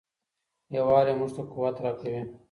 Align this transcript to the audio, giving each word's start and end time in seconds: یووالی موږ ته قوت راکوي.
یووالی 0.75 1.13
موږ 1.19 1.31
ته 1.35 1.41
قوت 1.51 1.75
راکوي. 1.83 2.21